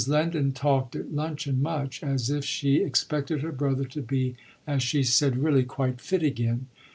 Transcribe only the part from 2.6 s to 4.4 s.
expected her brother to be,